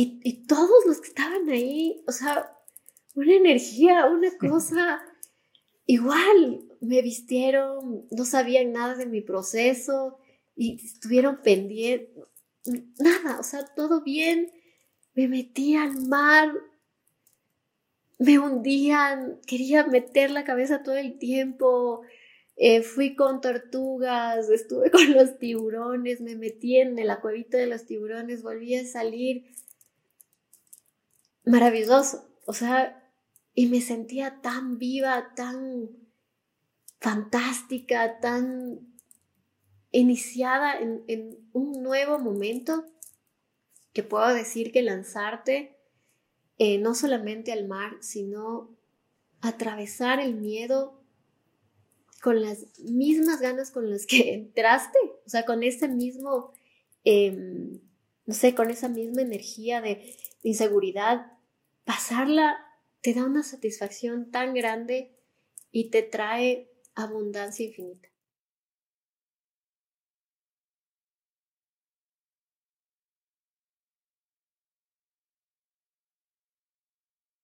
Y, 0.00 0.20
y 0.22 0.46
todos 0.46 0.86
los 0.86 1.00
que 1.00 1.08
estaban 1.08 1.48
ahí, 1.48 2.04
o 2.06 2.12
sea, 2.12 2.56
una 3.16 3.34
energía, 3.34 4.06
una 4.06 4.30
cosa 4.38 5.02
igual, 5.86 6.62
me 6.80 7.02
vistieron, 7.02 8.06
no 8.12 8.24
sabían 8.24 8.72
nada 8.72 8.94
de 8.94 9.06
mi 9.06 9.22
proceso 9.22 10.20
y 10.54 10.76
estuvieron 10.86 11.42
pendientes, 11.42 12.10
nada, 13.00 13.40
o 13.40 13.42
sea, 13.42 13.64
todo 13.74 14.04
bien. 14.04 14.52
Me 15.14 15.26
metí 15.26 15.74
al 15.74 16.06
mar, 16.06 16.52
me 18.20 18.38
hundían, 18.38 19.40
quería 19.48 19.84
meter 19.84 20.30
la 20.30 20.44
cabeza 20.44 20.84
todo 20.84 20.94
el 20.94 21.18
tiempo. 21.18 22.02
Eh, 22.54 22.82
fui 22.82 23.16
con 23.16 23.40
tortugas, 23.40 24.48
estuve 24.48 24.90
con 24.92 25.12
los 25.12 25.40
tiburones, 25.40 26.20
me 26.20 26.36
metí 26.36 26.76
en 26.76 26.96
el 27.00 27.10
cuevita 27.18 27.58
de 27.58 27.66
los 27.66 27.84
tiburones, 27.84 28.44
volví 28.44 28.76
a 28.76 28.86
salir. 28.86 29.44
Maravilloso. 31.48 32.28
O 32.46 32.52
sea, 32.52 33.02
y 33.54 33.66
me 33.66 33.80
sentía 33.80 34.40
tan 34.40 34.78
viva, 34.78 35.32
tan 35.34 35.88
fantástica, 37.00 38.20
tan 38.20 38.80
iniciada 39.90 40.78
en, 40.78 41.38
un 41.52 41.82
nuevo 41.82 42.18
momento 42.18 42.84
que 43.92 44.02
puedo 44.02 44.28
decir 44.34 44.70
que 44.72 44.82
lanzarte 44.82 45.76
eh, 46.58 46.78
no 46.78 46.94
solamente 46.94 47.52
al 47.52 47.66
mar, 47.66 47.96
sino 48.00 48.76
atravesar 49.40 50.20
el 50.20 50.34
miedo 50.34 51.00
con 52.20 52.42
las 52.42 52.66
mismas 52.78 53.40
ganas 53.40 53.70
con 53.70 53.90
las 53.90 54.06
que 54.06 54.34
entraste, 54.34 54.98
o 55.24 55.28
sea, 55.28 55.44
con 55.44 55.62
ese 55.62 55.88
mismo, 55.88 56.52
em, 57.04 57.80
no 58.26 58.34
sé, 58.34 58.54
con 58.54 58.70
esa 58.70 58.88
misma 58.88 59.22
energía 59.22 59.80
de 59.80 60.14
inseguridad, 60.42 61.37
pasarla 62.08 62.56
te 63.02 63.12
da 63.12 63.24
una 63.24 63.42
satisfacción 63.42 64.30
tan 64.30 64.54
grande 64.54 65.14
y 65.70 65.90
te 65.90 66.02
trae 66.02 66.72
abundancia 66.94 67.66
infinita. 67.66 68.08